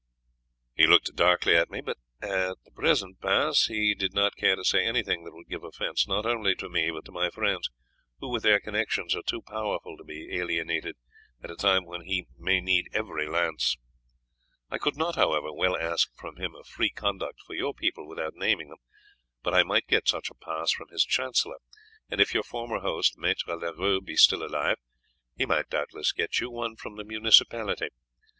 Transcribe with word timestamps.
"He 0.73 0.87
looked 0.87 1.15
darkly 1.15 1.55
at 1.55 1.69
me, 1.69 1.79
but 1.79 1.99
at 2.23 2.55
the 2.65 2.71
present 2.73 3.21
pass 3.21 3.65
he 3.67 3.93
did 3.93 4.15
not 4.15 4.35
care 4.35 4.55
to 4.55 4.63
say 4.63 4.83
anything 4.83 5.23
that 5.25 5.31
would 5.35 5.47
give 5.47 5.63
offence, 5.63 6.07
not 6.07 6.25
only 6.25 6.55
to 6.55 6.67
me, 6.69 6.89
but 6.89 7.05
to 7.05 7.11
my 7.11 7.29
friends, 7.29 7.69
who 8.19 8.27
with 8.27 8.41
their 8.41 8.59
connections 8.59 9.15
are 9.15 9.21
too 9.21 9.43
powerful 9.43 9.95
to 9.97 10.03
be 10.03 10.35
alienated 10.35 10.95
at 11.43 11.51
a 11.51 11.55
time 11.55 11.85
when 11.85 12.01
he 12.01 12.25
may 12.35 12.59
need 12.61 12.87
every 12.93 13.27
lance. 13.27 13.77
I 14.71 14.79
could 14.79 14.97
not, 14.97 15.17
however, 15.17 15.53
well 15.53 15.77
ask 15.77 16.11
from 16.17 16.37
him 16.37 16.55
a 16.55 16.63
free 16.63 16.89
conduct 16.89 17.39
for 17.45 17.53
your 17.53 17.75
people 17.75 18.07
without 18.07 18.33
naming 18.33 18.69
them, 18.69 18.79
but 19.43 19.53
I 19.53 19.61
might 19.61 19.85
get 19.85 20.07
such 20.07 20.31
a 20.31 20.33
pass 20.33 20.71
from 20.71 20.87
his 20.89 21.05
chancellor, 21.05 21.57
and 22.09 22.19
if 22.19 22.33
your 22.33 22.41
former 22.41 22.79
host, 22.79 23.19
Maître 23.19 23.61
Leroux, 23.61 24.01
be 24.01 24.15
still 24.15 24.43
alive, 24.43 24.77
he 25.37 25.45
might 25.45 25.69
doubtless 25.69 26.11
get 26.11 26.39
you 26.39 26.49
one 26.49 26.75
from 26.75 26.95
the 26.95 27.03
municipality. 27.03 27.89